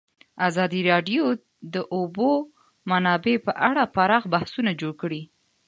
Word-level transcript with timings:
ازادي 0.47 0.81
راډیو 0.91 1.23
د 1.35 1.37
د 1.73 1.75
اوبو 1.95 2.31
منابع 2.89 3.35
په 3.45 3.51
اړه 3.69 3.83
پراخ 3.95 4.23
بحثونه 4.33 4.71
جوړ 4.81 4.93
کړي. 5.01 5.21